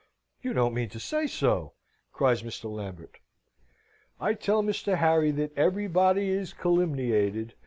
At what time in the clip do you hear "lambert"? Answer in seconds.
2.75-3.19